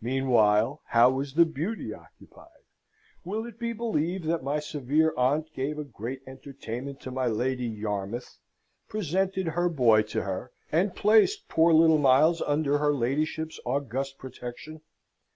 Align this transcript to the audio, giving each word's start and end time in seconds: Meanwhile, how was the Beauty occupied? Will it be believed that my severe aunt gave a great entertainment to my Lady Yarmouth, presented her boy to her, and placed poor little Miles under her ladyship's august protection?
Meanwhile, 0.00 0.80
how 0.86 1.10
was 1.10 1.34
the 1.34 1.44
Beauty 1.44 1.92
occupied? 1.92 2.60
Will 3.24 3.44
it 3.44 3.58
be 3.58 3.72
believed 3.72 4.22
that 4.26 4.44
my 4.44 4.60
severe 4.60 5.12
aunt 5.16 5.52
gave 5.54 5.76
a 5.76 5.82
great 5.82 6.20
entertainment 6.24 7.00
to 7.00 7.10
my 7.10 7.26
Lady 7.26 7.66
Yarmouth, 7.66 8.38
presented 8.86 9.48
her 9.48 9.68
boy 9.68 10.02
to 10.02 10.22
her, 10.22 10.52
and 10.70 10.94
placed 10.94 11.48
poor 11.48 11.72
little 11.72 11.98
Miles 11.98 12.40
under 12.42 12.78
her 12.78 12.94
ladyship's 12.94 13.58
august 13.66 14.18
protection? 14.18 14.82